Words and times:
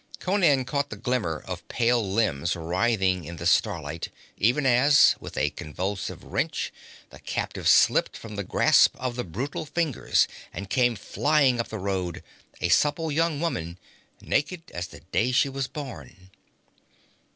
Conan 0.17 0.65
caught 0.65 0.89
the 0.89 0.95
glimmer 0.95 1.43
of 1.45 1.67
pale 1.67 2.01
limbs 2.03 2.55
writhing 2.55 3.23
in 3.23 3.35
the 3.35 3.45
starlight, 3.45 4.07
even 4.35 4.65
as, 4.65 5.13
with 5.19 5.37
a 5.37 5.51
convulsive 5.51 6.23
wrench, 6.23 6.73
the 7.11 7.19
captive 7.19 7.67
slipped 7.67 8.17
from 8.17 8.35
the 8.35 8.43
grasp 8.43 8.95
of 8.97 9.15
the 9.15 9.23
brutal 9.23 9.63
fingers 9.63 10.27
and 10.51 10.71
came 10.71 10.95
flying 10.95 11.59
up 11.59 11.67
the 11.67 11.77
road, 11.77 12.23
a 12.61 12.69
supple 12.69 13.11
young 13.11 13.39
woman, 13.39 13.77
naked 14.21 14.71
as 14.71 14.87
the 14.87 15.01
day 15.11 15.31
she 15.31 15.49
was 15.49 15.67
born. 15.67 16.31